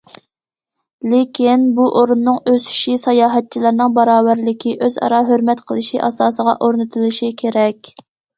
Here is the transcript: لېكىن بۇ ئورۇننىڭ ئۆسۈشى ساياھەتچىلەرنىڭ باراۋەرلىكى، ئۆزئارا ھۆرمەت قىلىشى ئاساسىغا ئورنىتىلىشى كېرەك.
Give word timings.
لېكىن 1.09 1.65
بۇ 1.79 1.85
ئورۇننىڭ 1.99 2.39
ئۆسۈشى 2.51 2.93
ساياھەتچىلەرنىڭ 3.01 3.93
باراۋەرلىكى، 3.99 4.73
ئۆزئارا 4.87 5.21
ھۆرمەت 5.29 5.63
قىلىشى 5.73 6.03
ئاساسىغا 6.09 6.57
ئورنىتىلىشى 6.63 7.31
كېرەك. 7.45 7.95